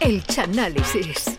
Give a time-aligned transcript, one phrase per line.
[0.00, 1.38] El Chanálisis.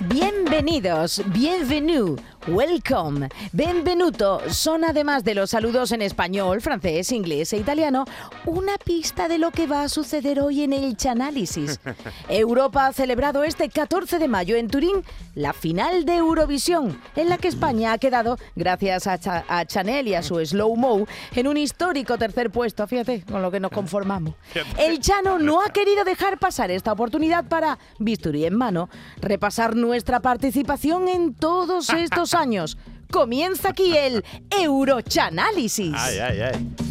[0.00, 8.04] Bienvenidos, bienvenue, welcome, benvenuto son además de los saludos en español, francés, inglés e italiano,
[8.46, 11.80] una pista de lo que va a suceder hoy en el Chanálisis.
[12.28, 15.02] Europa ha celebrado este 14 de mayo en Turín
[15.34, 20.14] la final de Eurovisión, en la que España ha quedado, gracias a, a Chanel y
[20.14, 24.34] a su Slow Mo, en un histórico tercer puesto, fíjate, con lo que nos conformamos.
[24.78, 28.88] El Chano no ha querido dejar pasar esta oportunidad para, bisturí en mano,
[29.20, 32.78] repasar nuestra participación en todos estos años.
[33.10, 35.94] Comienza aquí el Eurochanálisis.
[35.96, 36.87] Ay.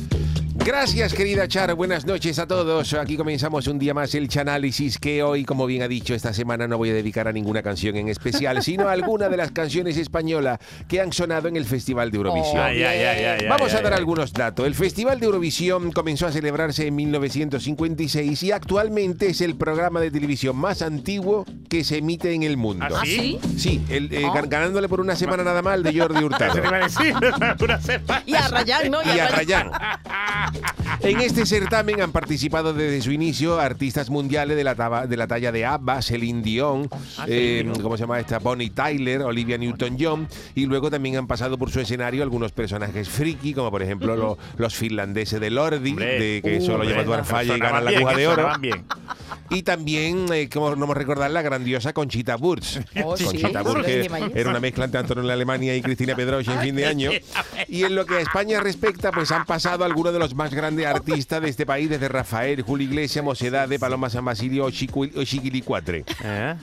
[0.65, 1.73] Gracias, querida Char.
[1.75, 2.93] Buenas noches a todos.
[2.93, 6.67] Aquí comenzamos un día más el Chanálisis, que hoy, como bien ha dicho, esta semana
[6.67, 9.95] no voy a dedicar a ninguna canción en especial, sino a alguna de las canciones
[9.97, 12.61] españolas que han sonado en el Festival de Eurovisión.
[12.61, 12.83] Ay,
[13.47, 14.67] Vamos a dar algunos datos.
[14.67, 20.11] El Festival de Eurovisión comenzó a celebrarse en 1956 y actualmente es el programa de
[20.11, 22.85] televisión más antiguo que se emite en el mundo.
[22.93, 23.39] ¿Ah, sí?
[23.57, 24.33] Sí, el, eh, Ah.
[24.35, 26.61] gan- ganándole por una semana nada mal de Jordi Hurtado.
[28.25, 28.97] Y a Rayán, ¿no?
[29.03, 29.71] y a Rayán.
[31.01, 35.27] En este certamen han participado desde su inicio artistas mundiales de la, taba- de la
[35.27, 37.71] talla de ABBA, Celine Dion, Ah, eh.
[37.81, 38.39] ¿cómo se llama esta?
[38.39, 43.53] Bonnie Tyler, Olivia Newton-John, y luego también han pasado por su escenario algunos personajes friki,
[43.53, 46.19] como por ejemplo lo- los finlandeses de Lordi, Hombre.
[46.19, 48.49] de que Uh, solo hombre, lleva Falla y sonaban gana la aguja de oro.
[48.59, 48.83] bien.
[49.49, 52.77] Y también, eh, como no me recordar, la grandiosa Conchita Wurst.
[53.03, 56.75] Oh, Conchita sí, que era una mezcla entre Antonio Alemania y Cristina Pedroche en fin
[56.75, 57.11] de año.
[57.69, 60.85] Y en lo que a España respecta, pues han pasado algunos de los más grandes
[60.85, 66.05] artistas de este país, desde Rafael, Julio Iglesias, Mocedade, Paloma San Basilio o Chiquilicuatre.
[66.23, 66.55] ¿Eh?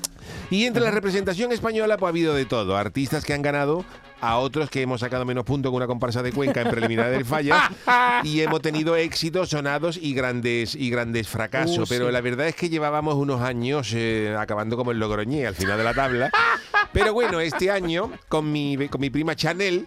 [0.51, 2.77] Y entre la representación española, pues ha habido de todo.
[2.77, 3.85] Artistas que han ganado,
[4.29, 7.25] a otros que hemos sacado menos puntos con una comparsa de Cuenca en preliminar del
[7.25, 7.71] Falla.
[8.25, 11.79] y hemos tenido éxitos sonados y grandes y grandes fracasos.
[11.79, 12.13] Uh, Pero sí.
[12.13, 15.85] la verdad es que llevábamos unos años eh, acabando como el Logroñé al final de
[15.85, 16.31] la tabla.
[16.95, 19.87] Pero bueno, este año, con mi, con mi prima Chanel,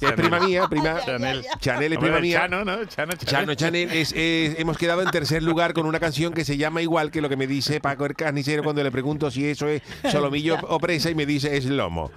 [0.00, 1.44] que es prima mía, prima Chanel.
[1.60, 2.40] Chanel es prima mía.
[2.40, 2.84] Chano, ¿no?
[2.86, 3.24] Chano, Chano.
[3.24, 6.80] Chano Chanel, es- es- hemos quedado en tercer lugar con una canción que se llama
[6.82, 9.82] igual que lo que me dice Paco el Carnicero cuando le pregunto si eso es
[10.10, 12.10] solomillo o presa y me dice es lomo.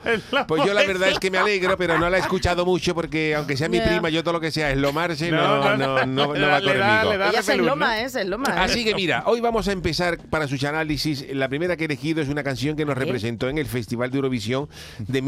[0.47, 2.95] Pues yo la es verdad es que me alegro, pero no la he escuchado mucho
[2.95, 6.05] porque aunque sea mi prima, yo todo lo que sea es lomarse, no, No, no,
[6.05, 7.13] no, va conmigo.
[7.13, 7.93] Ella se repelús, loma, ¿no?
[8.05, 8.09] ¿eh?
[8.09, 8.45] Se loma.
[8.49, 8.59] ¿eh?
[8.59, 11.25] Así que mira, hoy vamos a empezar para su análisis.
[11.33, 14.15] La primera que he elegido es una canción que nos representó en el Festival de
[14.17, 14.69] Eurovisión
[14.99, 15.21] de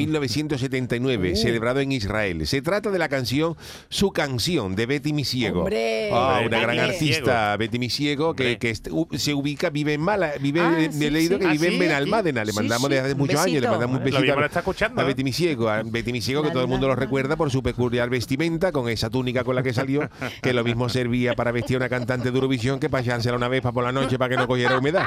[0.53, 2.45] 1979, celebrado en Israel.
[2.47, 3.55] Se trata de la canción
[3.89, 5.61] Su canción de Betty Misiego.
[5.61, 6.09] Hombre.
[6.11, 8.59] Ah, Hombre, una gran artista, Betty Misiego, que, Hombre.
[8.59, 11.41] que se ubica, vive en Mala, vive, Ah, me he leído sí.
[11.41, 12.45] que Ah, vive sí, en Benalmádena.
[12.45, 14.59] Le sí, mandamos desde hace muchos años, le mandamos un Lo besito a- lo está
[14.59, 15.07] escuchando, a ¿no?
[15.07, 15.69] Betty Misiego.
[15.69, 19.09] A Betty Misiego, que todo el mundo lo recuerda por su peculiar vestimenta, con esa
[19.09, 20.09] túnica con la que salió,
[20.41, 23.47] que lo mismo servía para vestir a una cantante de Eurovisión que para echársela una
[23.47, 25.05] vez para por la noche para que no cogiera humedad.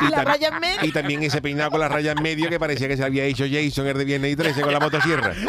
[0.00, 0.78] Y la tam- raya en medio.
[0.84, 3.44] y también ese peinado con la raya en medio que parecía que se había hecho
[3.50, 5.34] Jason el de Viernes y 13 con la motosierra.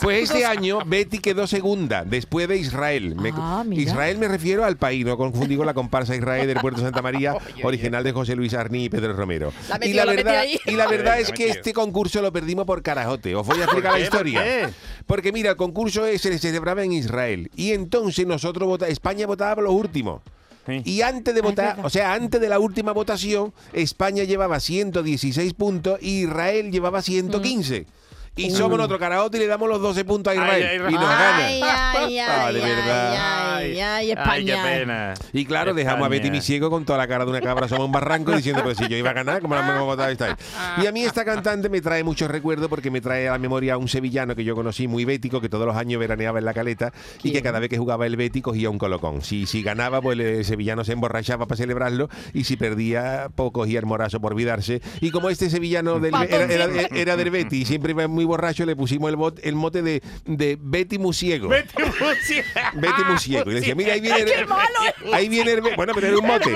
[0.00, 3.14] Pues este año Betty quedó segunda después de Israel.
[3.16, 3.64] Me- Ah.
[3.70, 7.34] Israel me refiero al país, no confundí con la comparsa Israel del Puerto Santa María,
[7.62, 9.52] original de José Luis Arní y Pedro Romero.
[9.68, 10.58] La y, la verdad, ahí.
[10.66, 13.34] y la verdad es que este concurso lo perdimos por carajote.
[13.34, 14.70] Os voy a explicar la historia.
[15.06, 19.56] Porque mira, el concurso ese se celebraba en Israel y entonces nosotros vota- España votaba
[19.56, 20.22] por los últimos.
[20.66, 20.82] Sí.
[20.84, 25.98] Y antes de votar, o sea, antes de la última votación, España llevaba 116 puntos
[26.00, 27.86] y Israel llevaba 115.
[28.34, 30.66] Y somos nuestro carajote y le damos los 12 puntos a Israel.
[30.70, 31.36] Ay, ay, y nos gana.
[31.46, 33.56] Ay, ay, ay, de ay, verdad.
[33.56, 34.62] ay, ay, qué España.
[34.64, 35.14] pena.
[35.34, 36.32] Y claro, dejamos a Betty España.
[36.32, 38.88] mi ciego con toda la cara de una cabra somos un barranco diciendo, pero si
[38.88, 40.36] yo iba a ganar, ¿cómo la hemos votado esta vez?
[40.82, 43.74] Y a mí esta cantante me trae muchos recuerdos porque me trae a la memoria
[43.74, 46.54] a un sevillano que yo conocí muy bético, que todos los años veraneaba en la
[46.54, 46.90] caleta
[47.22, 49.20] y que cada vez que jugaba el Betty cogía un colocón.
[49.20, 53.78] Si, si ganaba, pues el sevillano se emborrachaba para celebrarlo y si perdía, pues cogía
[53.78, 54.80] el morazo por olvidarse.
[55.02, 58.64] Y como este sevillano del, era, era- era del Betty y siempre iba muy borracho,
[58.66, 61.48] le pusimos el, bot- el mote de, de Betty Musiego.
[61.48, 62.46] Betty Musiego.
[62.74, 63.50] Betty Musiego.
[63.50, 64.64] Y le decía, mira, ahí viene el, ¡Qué malo
[65.12, 66.54] ahí viene el, bueno, pero era un mote.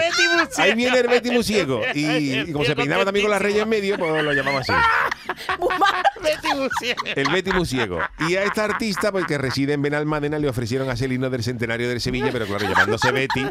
[0.59, 1.81] Ahí viene el Betty Musiego.
[1.95, 4.73] Y, y como se peinaba también con las reyes en medio, pues lo llamaba así.
[6.23, 7.03] Betty Musiego.
[7.15, 7.99] El Betty Musiego.
[8.29, 11.43] Y a esta artista, pues que reside en Benalmádena, le ofrecieron hacer el himno del
[11.43, 13.47] centenario del Sevilla, pero claro, llamándose Betty,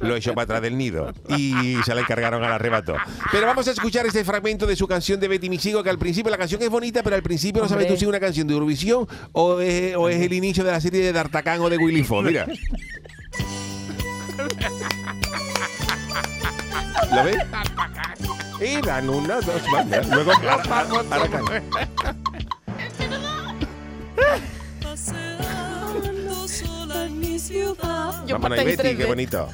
[0.00, 1.12] lo echó para atrás del nido.
[1.28, 2.96] Y se la encargaron al arrebato.
[3.30, 6.30] Pero vamos a escuchar este fragmento de su canción de Betty Musiego, que al principio
[6.30, 7.94] la canción es bonita, pero al principio no sabes Hombre.
[7.94, 10.80] tú si es una canción de Eurovisión o es, o es el inicio de la
[10.80, 12.26] serie de D'Artacán o de Willy Fox.
[12.26, 12.46] Mira.
[17.14, 17.36] ¿Lo ves?
[18.62, 20.08] Y dan una, dos, más.
[20.08, 21.40] Luego las vamos para acá.
[28.26, 29.48] Yo Mamá y Betty, qué bonito.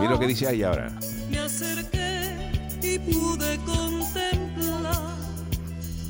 [0.00, 0.90] Mira lo que dice ahí ahora.
[1.30, 2.50] Me acerqué
[2.82, 5.16] y pude contemplar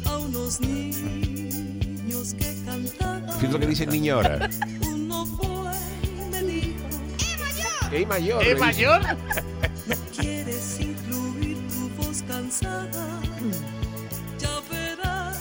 [0.06, 3.28] a unos niños que cantaban.
[3.32, 4.48] Fíjate lo que dice el niño ahora.
[7.92, 8.42] ¡Ey, mayor!
[8.42, 9.02] ¿Es mayor?
[10.18, 13.20] ¿quieres incluir tu voz cansada?
[14.38, 15.38] Ya verás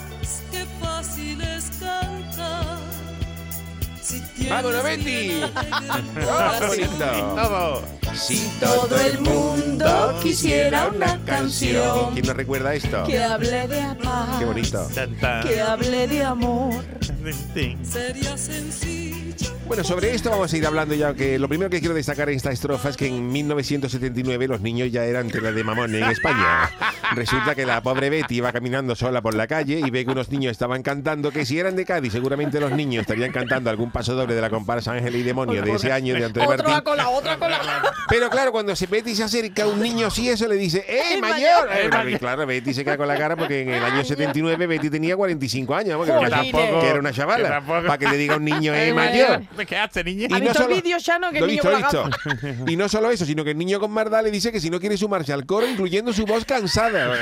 [0.52, 2.78] qué fácil es cantar.
[4.02, 5.42] Si ¡Vámonos, Betty!
[5.44, 7.36] alegre ¡Oh, qué bonito!
[7.36, 7.84] Todo.
[8.14, 13.04] Si Todo el mundo quisiera una canción ¿Quién nos recuerda esto?
[13.06, 14.88] que hable de paz, Qué bonito.
[15.48, 16.84] Que hable de amor.
[17.84, 19.01] Sería sencillo.
[19.68, 22.36] Bueno, sobre esto vamos a ir hablando ya, que lo primero que quiero destacar en
[22.36, 26.70] esta estrofa es que en 1979 los niños ya eran tela de mamón en España.
[27.16, 30.30] Resulta que la pobre Betty iba caminando sola por la calle y ve que unos
[30.30, 34.14] niños estaban cantando, que si eran de Cádiz, seguramente los niños estarían cantando algún paso
[34.14, 36.74] doble de la comparsa Ángel y Demonio de ese año de Antonio Martín.
[36.74, 37.62] a cola, otra cola.
[38.10, 41.18] Pero claro, cuando se Betty se acerca a un niño así, eso le dice, ¡eh,
[41.22, 41.70] mayor!
[41.74, 45.16] Eh, claro, Betty se queda con la cara porque en el año 79 Betty tenía
[45.16, 47.62] 45 años, que era una chavala.
[47.66, 49.44] Para que le diga a un niño, ¡eh, Eh, mayor!
[49.68, 50.28] ¿Qué hace, niña?
[50.32, 51.62] ¿Ha visto el vídeo, Shano, que Lo el niño?
[52.68, 54.80] Y no solo eso, sino que el niño con Mardá le dice que si no
[54.80, 57.14] quiere sumarse al coro, incluyendo su voz cansada.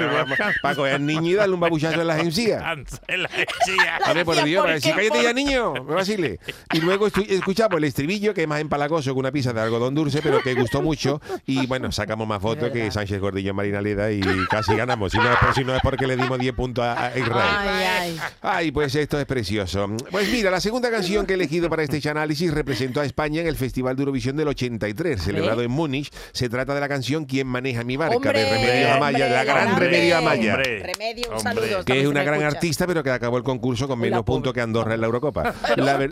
[0.62, 2.64] Para coger al niño y darle un babuchazo en las encías.
[3.08, 3.98] En la encía.
[4.06, 5.08] A ver, por Dios, ¿por para decir, qué?
[5.10, 6.40] cállate ya, niño, me vacile.
[6.74, 10.22] Y luego escuchamos el estribillo, que es más empalagoso que una pizza de algodón dulce,
[10.22, 11.22] pero que gustó mucho.
[11.46, 15.12] Y bueno, sacamos más fotos que Sánchez Gordillo en Marina Leda y casi ganamos.
[15.12, 17.50] Si no es, por- si no es porque le dimos 10 puntos a, a Israel.
[17.58, 18.20] Ay, ay.
[18.42, 19.88] Ay, pues esto es precioso.
[20.12, 23.48] Pues mira, la segunda canción que he elegido para este análisis representó a España en
[23.48, 26.12] el Festival de Eurovisión del 83, celebrado en Múnich.
[26.34, 28.16] Se trata de la canción ¿Quién maneja mi barca?
[28.18, 29.86] Hombre, de Remedios Amaya, de la gran hombre.
[29.88, 30.54] Remedios Amaya.
[30.56, 30.84] Hombre.
[30.84, 31.86] Remedio, un saludo.
[31.86, 32.58] Que es una gran escucha.
[32.58, 35.54] artista, pero que acabó el concurso con menos puntos que Andorra en la Eurocopa.
[35.78, 36.12] La, ver-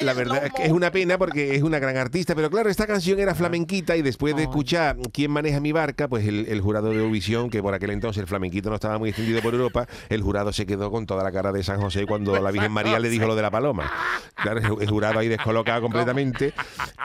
[0.00, 2.86] la verdad es que es una pena porque es una gran artista, pero claro, esta
[2.86, 6.06] canción era flamenquita y después de escuchar ¿Quién maneja mi barca?
[6.08, 9.10] Pues el, el jurado de Eurovisión, que por aquel entonces el flamenquito no estaba muy
[9.10, 12.38] extendido por Europa, el jurado se quedó con toda la cara de San José cuando
[12.40, 13.90] la Virgen María le dijo lo de la paloma.
[14.34, 16.52] Claro, el- el jurado ahí descolocado completamente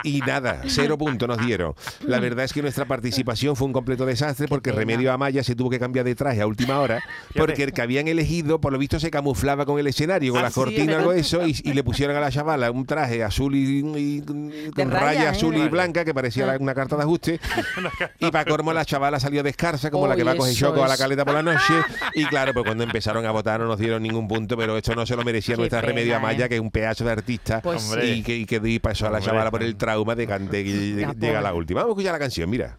[0.04, 1.74] y nada, cero puntos nos dieron.
[2.02, 4.72] La verdad es que nuestra participación fue un completo desastre porque.
[4.76, 7.02] Remedio Amaya se tuvo que cambiar de traje a última hora
[7.36, 10.44] porque el que habían elegido, por lo visto, se camuflaba con el escenario, con Ah,
[10.44, 13.24] la sí, cortina, algo de eso, y, y le pusieron a la chavala un traje
[13.24, 15.28] azul y, y- con raya, ¿eh?
[15.30, 17.40] azul y blanca que parecía la- una carta de ajuste.
[18.20, 20.88] y para colmo la chavala salió descarsa como la que va a coger choco a
[20.88, 21.74] la caleta por la noche.
[22.16, 25.06] Y claro, pues cuando empezaron a votar no nos dieron ningún punto, pero esto no
[25.06, 26.50] se lo merecía Qué nuestra pena, Remedio Amaya, ¿eh?
[26.50, 27.62] que es un pedazo de artista.
[27.62, 28.15] Pues Hombre.
[28.16, 31.08] Y que, y que di paso a la chavala por el trauma de cante que
[31.20, 31.82] llega la última.
[31.82, 32.78] Vamos a escuchar la canción, mira.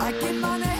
[0.00, 0.75] Hay quien maneja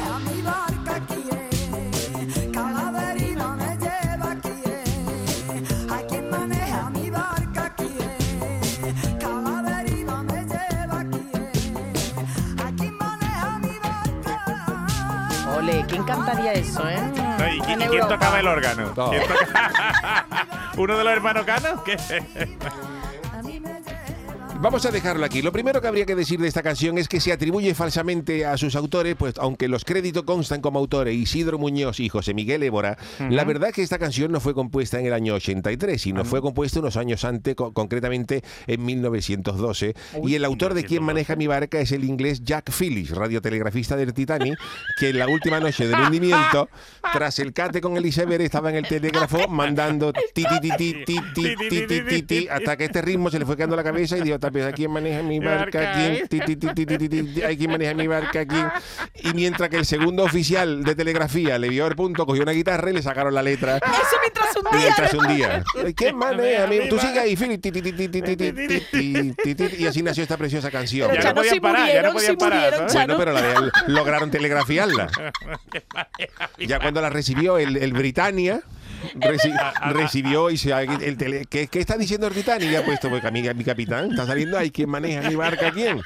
[16.26, 16.99] Ole, ¿quién cantaría eso, eh?
[17.38, 18.88] No, ¿Y, quién tocaba el órgano?
[18.94, 19.11] Todo.
[19.11, 20.26] ¿Quién toca-
[20.76, 21.82] ¿Uno de los hermanos Cano?
[21.84, 21.96] ¿Qué?
[24.58, 25.42] Vamos a dejarlo aquí.
[25.42, 28.56] Lo primero que habría que decir de esta canción es que se atribuye falsamente a
[28.56, 32.96] sus autores, pues aunque los créditos constan como autores Isidro Muñoz y José Miguel Évora,
[33.30, 36.40] la verdad es que esta canción no fue compuesta en el año 83, sino fue
[36.42, 39.94] compuesta unos años antes, co- concretamente en 1912.
[40.25, 44.14] y el autor de Quien maneja mi barca es el inglés Jack Phillips, radiotelegrafista del
[44.14, 44.58] Titanic,
[44.98, 46.68] que en la última noche del hundimiento,
[47.12, 51.04] tras el cate con el iceberg, estaba en el telégrafo mandando ti ti ti ti
[51.04, 53.84] ti ti ti ti ti ti hasta que este ritmo se le fue quedando la
[53.84, 56.22] cabeza y dijo, aquí maneja mi barca, aquí,
[57.94, 58.56] mi barca, aquí.
[59.14, 62.90] Y mientras que el segundo oficial de telegrafía le vio el punto, cogió una guitarra
[62.90, 63.76] y le sacaron la letra.
[63.76, 64.80] Eso mientras un día.
[64.80, 65.64] Mientras un día.
[65.94, 66.68] ¿Quién maneja?
[66.88, 67.64] Tú sigue ahí, Philip.
[69.78, 71.10] Y así nació esta preciosa canción.
[71.12, 72.86] Ya no podían parar, ya no podían parar.
[72.92, 75.08] Bueno, pero la lograron telegrafiarla.
[76.58, 78.60] Ya cuando la recibió el Britannia
[79.14, 82.70] reci- recibió y se el tele- ¿qué, qué está diciendo el Britannia?
[82.70, 85.70] Y ha puesto, pues, mi, mi capitán está saliendo ahí, ¿quién maneja mi barca?
[85.72, 86.00] ¿Quién?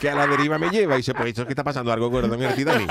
[0.00, 0.94] Que a la deriva me lleva.
[0.94, 1.92] Y dice, pues, ¿esto qué está pasando?
[1.92, 2.90] Algo gordo en el Titanic.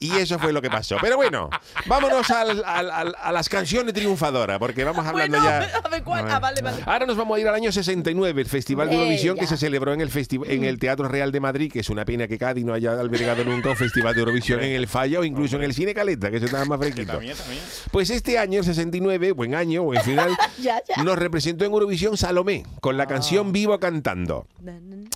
[0.00, 0.96] Y eso fue lo que pasó.
[1.00, 1.50] Pero bueno,
[1.86, 5.78] vámonos al- al- al- a las canciones triunfadoras, porque vamos hablando Bueno, ya...
[5.84, 6.30] a ver cuál.
[6.30, 6.82] Ah, vale, vale.
[6.86, 9.92] Ahora nos vamos a ir al año 69, el Festival de Eurovisión que se celebró
[9.92, 10.10] en el,
[10.48, 13.44] en el Teatro Real de Madrid, que es una pena que Cádiz no haya albergado
[13.44, 16.36] nunca un Festival de Eurovisión en el Falla o incluso en el Cine Caleta, que
[16.38, 17.20] eso estaba más fresquito.
[17.90, 21.02] Pues este año, el 69, buen año, buen final, Ya, ya.
[21.02, 24.46] nos representó en Eurovisión Salomé, con la canción Vivo Cantando.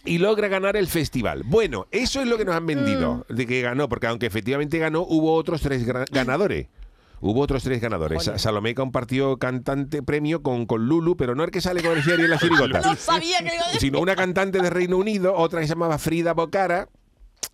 [0.04, 1.42] Y logra ganar el festival.
[1.44, 5.02] Bueno, eso es lo que nos han vendido, de que ganó, porque aunque efectivamente ganó,
[5.02, 6.66] hubo otros tres ganadores.
[7.20, 8.22] Hubo otros tres ganadores.
[8.22, 12.02] Sa- Salomé compartió cantante premio con, con Lulu, pero no el que sale con el
[12.02, 12.80] Jerry en la chirigota.
[12.80, 13.80] No sabía que le iba a decir.
[13.80, 16.88] sino una cantante de Reino Unido, otra que se llamaba Frida Bocara.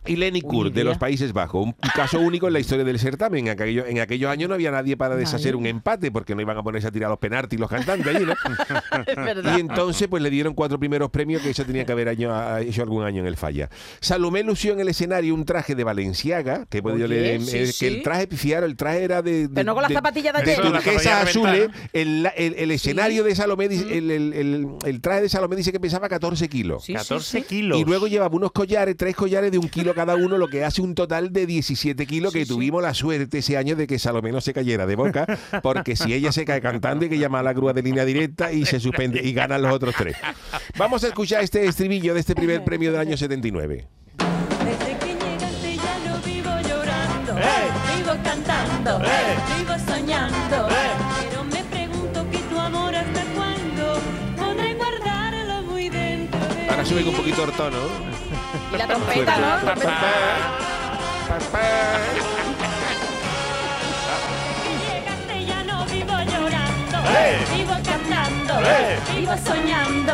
[0.07, 1.65] Y Lenny Kurt, de los Países Bajos.
[1.65, 3.47] Un caso único en la historia del certamen.
[3.49, 6.59] En, aquello- en aquellos años no había nadie para deshacer un empate, porque no iban
[6.59, 8.35] a ponerse a tirar los penaltis los cantantes allí, ¿no?
[9.57, 12.83] Y entonces pues le dieron cuatro primeros premios que eso tenía que haber año- hecho
[12.83, 13.71] algún año en el falla.
[14.01, 17.57] Salomé lució en el escenario un traje de Valenciaga, que, he podido Oye, leer, sí,
[17.59, 17.79] eh, sí.
[17.87, 19.49] que el traje, fiaron, el traje era de...
[19.49, 21.55] de- Pero no con las de- zapatillas de de turquesas rodilla azules.
[21.55, 21.89] reventada.
[21.95, 25.73] El, el- el escenario de Salomé, dice- el, el- el- el traje de Salomé dice
[25.73, 26.85] que pesaba 14 kilos.
[26.85, 27.45] Sí, sí, 14 sí.
[27.47, 27.81] kilos.
[27.81, 30.81] Y luego llevaba unos collares, tres collares de un kilo cada uno, lo que hace
[30.81, 34.41] un total de 17 kilos, que tuvimos la suerte ese año de que Salomé no
[34.41, 35.27] se cayera de boca,
[35.65, 38.53] porque si ella se cae cantando hay que llamar a la grúa de línea directa
[38.53, 40.17] y se suspende y ganan los otros tres.
[40.79, 43.89] Vamos a escuchar este estribillo de este primer premio del año 79.
[44.65, 47.97] Desde que llegaste ya no vivo llorando, ¡Eh!
[47.97, 49.37] vivo cantando, ¡Eh!
[49.59, 50.69] vivo soñando.
[50.71, 50.94] ¡Eh!
[56.85, 57.09] Sube mí.
[57.09, 57.79] un poquito el tono.
[58.73, 59.75] Y la trompeta, ¿no?
[65.65, 66.99] No vivo llorando,
[67.57, 68.55] vivo cantando,
[69.15, 70.13] vivo soñando.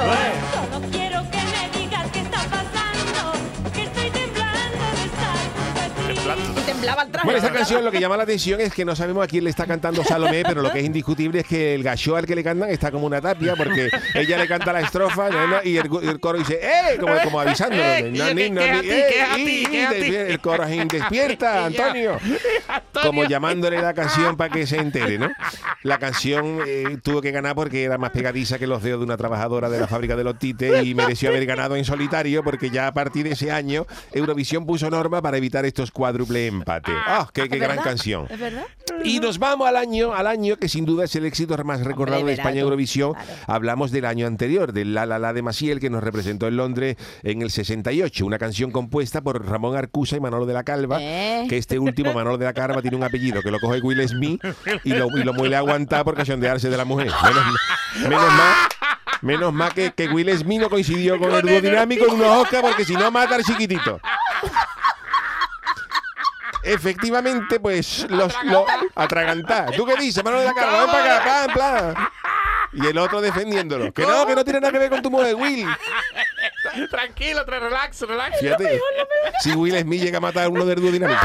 [6.67, 7.27] Temblaba el traje.
[7.27, 9.51] Bueno, esta canción lo que llama la atención es que no sabemos a quién le
[9.51, 12.45] está cantando Salomé, pero lo que es indiscutible es que el gacho al que le
[12.45, 16.21] cantan está como una tapia, porque ella le canta la estrofa no, y el, el
[16.21, 16.99] coro dice ¡Eh!
[16.99, 17.83] Como, como avisándolo.
[17.83, 18.11] Eh.
[20.29, 22.19] El coro es despierta, Antonio.
[23.03, 25.31] Como llamándole la canción para que se entere, ¿no?
[25.83, 29.17] La canción eh, tuvo que ganar porque era más pegadiza que los dedos de una
[29.17, 32.87] trabajadora de la fábrica de los tites y mereció haber ganado en solitario porque ya
[32.87, 36.95] a partir de ese año Eurovisión puso norma para evitar estos cuádruple empates.
[37.07, 38.27] ¡Ah, qué, qué ¿Es gran canción!
[38.29, 38.65] ¿Es verdad?
[39.05, 42.19] Y nos vamos al año, al año que sin duda es el éxito más recordado
[42.19, 43.15] de verá España Eurovisión.
[43.47, 46.97] Hablamos del año anterior, del La La La de Maciel, que nos representó en Londres
[47.23, 48.27] en el 68.
[48.27, 50.99] Una canción compuesta por Ramón Arcusa y Manolo de la Calva.
[51.01, 51.47] Eh.
[51.49, 54.43] Que este último, Manolo de la Calva, tiene un apellido que lo coge Will Smith
[54.85, 57.11] y lo, y lo muele a aguantar por cachondearse de la mujer.
[57.23, 57.45] Menos,
[58.03, 58.55] menos mal.
[59.23, 62.63] Menos mal que, que Will Smith no coincidió con el dúo dinámico en unos Oscar
[62.63, 64.01] porque si no mata al chiquitito.
[66.63, 68.65] Efectivamente, pues los los
[68.95, 69.73] atragantar.
[69.73, 70.81] ¿Tú qué dices, Manolo de la Calva?
[70.81, 72.09] Ven para acá, plan, plan.
[72.73, 73.93] Y el otro defendiéndolo.
[73.93, 75.67] Que no, que no tiene nada que ver con tu mujer, Will.
[76.91, 78.39] Tranquilo, tra- relax, relax.
[78.39, 78.81] Fíjate,
[79.41, 81.21] si Will Smith llega a matar a uno del dúo dinámico.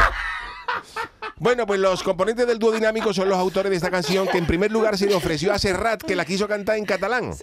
[1.37, 4.45] Bueno, pues los componentes del dúo dinámico son los autores de esta canción que en
[4.47, 7.33] primer lugar se le ofreció a Serrat que la quiso cantar en catalán.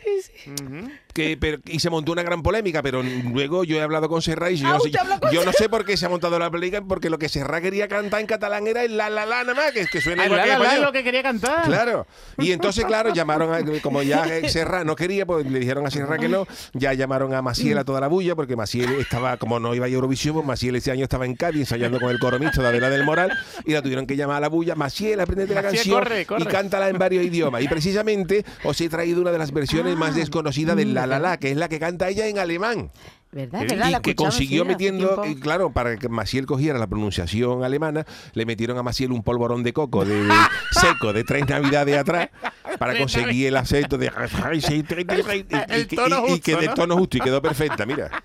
[1.13, 4.53] Que, pero- y se montó una gran polémica, pero luego yo he hablado con Serrat
[4.53, 4.79] y yo, Ah,
[5.21, 7.63] con yo no sé por qué se ha montado la polémica, porque lo que Serrat
[7.63, 10.27] quería cantar en catalán era el la la la nada más, que, que suena Ah,
[10.27, 11.65] igual la, que la, lo que quería cantar.
[11.65, 12.07] Claro.
[12.39, 16.19] Y entonces, claro, llamaron a, como ya Serra no quería, pues le dijeron a Serra
[16.19, 19.75] que no, ya llamaron a Maciel a toda la bulla, porque Maciel estaba, como no
[19.75, 22.63] iba a Eurovisión, pues Maciel ese año estaba en Cádiz ensayando con el coro mixto
[22.63, 23.33] de Adela del Moral,
[23.67, 26.43] y la tuvieron que llamar a la bulla, Maciel, aprendete la canción corre, corre.
[26.43, 27.63] y cántala en varios idiomas.
[27.63, 31.37] Y precisamente os he traído una de las versiones más desconocidas del La La La,
[31.39, 32.91] que es la que canta ella en alemán
[33.35, 33.63] ¿Verdad?
[33.63, 33.91] Y ¿Verdad?
[33.91, 38.05] La y que consiguió sí, metiendo, y claro, para que Maciel cogiera la pronunciación alemana,
[38.35, 40.35] le metieron a Maciel un polvorón de coco de, de-
[40.73, 42.29] seco de tres navidades atrás
[42.79, 44.07] para conseguir el acento de
[44.53, 46.75] y, y- El y- tono y- y que justo, de ¿no?
[46.75, 48.11] tono justo y quedó perfecta, mira.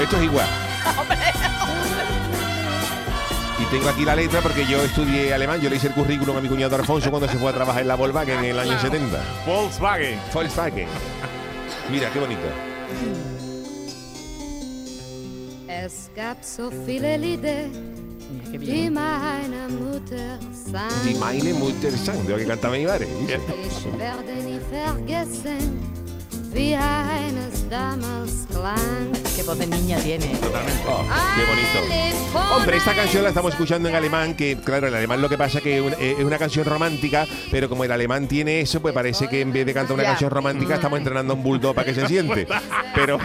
[0.00, 0.48] Esto es igual.
[3.72, 6.48] Tengo aquí la letra porque yo estudié alemán, yo le hice el currículum a mi
[6.48, 9.18] cuñado Alfonso cuando se fue a trabajar en la Volkswagen en el año 70.
[9.46, 10.20] Volkswagen.
[10.34, 10.86] Volkswagen.
[11.90, 12.42] Mira, qué bonito.
[15.68, 17.66] Es gab so viele Lieder,
[18.52, 21.18] die meine Mutter Die sang.
[21.18, 23.06] meine Mutter sang, de lo que cantaba mi madre.
[23.26, 25.80] Ich werde nie vergessen,
[26.54, 29.12] wie eines damals klang.
[29.34, 30.30] Qué voz de niña tiene.
[30.86, 31.02] Oh,
[31.36, 32.38] qué bonito.
[32.54, 35.60] Hombre, esta canción la estamos escuchando en alemán, que claro, el alemán lo que pasa
[35.60, 39.28] que es un- es una canción romántica, pero como el alemán tiene eso, pues parece
[39.28, 41.94] que en vez de cantar una canción romántica estamos entrenando a un bulldog para que
[41.94, 42.46] se siente.
[42.94, 43.18] Pero,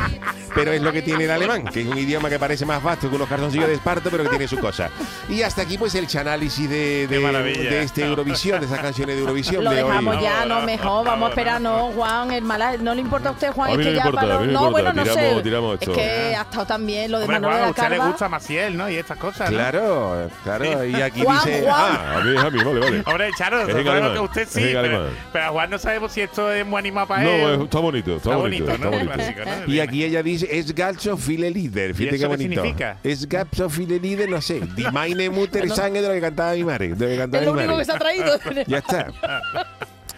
[0.56, 3.10] pero es lo que tiene el alemán, que es un idioma que parece más vasto
[3.10, 4.90] que unos calzoncillos de esparto, pero que tiene su cosa.
[5.28, 9.22] Y hasta aquí pues el análisis de, de, de este Eurovisión, de esas canciones de
[9.24, 9.90] Eurovisión Lo de hoy.
[9.90, 13.30] dejamos ya, no mejor, vamos a esperar, no, Juan, el mala, no le importa importa
[13.30, 13.70] a usted, Juan?
[13.70, 14.72] A es mí que no me ya importa, para a mí los- no No, me
[14.72, 15.44] bueno, importa, no tiramos- sé.
[15.44, 15.94] tiramos es esto.
[15.94, 18.78] que ha estado también lo de Hombre, Manolo Juan, de a usted le gusta Maciel,
[18.78, 18.90] ¿no?
[18.90, 19.52] Y estas cosas.
[19.52, 19.58] ¿no?
[19.58, 20.86] Claro, claro.
[20.86, 21.62] Y aquí Juan, dice.
[21.64, 21.76] Juan.
[21.78, 23.04] Ah, a mí es a mí, vale, vale.
[23.06, 26.12] Hombre, Charo, Es nosotros alemán, que usted es sí, pero, pero a Juan no sabemos
[26.12, 27.56] si esto es muy animado para No, él.
[27.56, 28.92] es- está bonito, está, Está bonito, bonito, está ¿no?
[28.92, 29.14] bonito.
[29.14, 29.74] Clásico, ¿no?
[29.74, 31.94] Y aquí ella dice, es Galzo File Lieder.
[31.96, 32.54] Fíjate qué qué bonito.
[32.62, 32.98] significa?
[33.04, 34.62] Es Galzo File Lieder, no sé.
[34.76, 36.90] Die meine Mutter Sange de lo que cantaba mi madre.
[36.96, 38.40] De lo que cantaba Es lo mi único que se ha traído.
[38.68, 39.08] Ya está.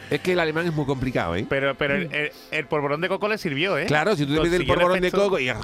[0.10, 1.46] Es que el alemán es muy complicado, ¿eh?
[1.48, 3.86] Pero, pero el, el- el polvorón de coco le sirvió, ¿eh?
[3.86, 5.56] Claro, si tú te metes el polvorón de coco y, y el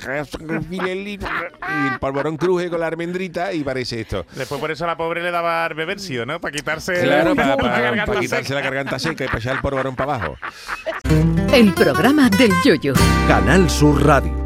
[2.00, 4.26] polvorón cruje con la almendrita y parece esto.
[4.36, 6.40] Después por eso a la pobre le daba beversio, ¿no?
[6.40, 9.56] Para quitarse Claro, la, para, para- garganta para quitarse la garganta seca y para echar
[9.56, 10.38] el polvorón para abajo.
[11.54, 12.94] El programa del yoyo.
[13.28, 14.45] Canal Sur Radio.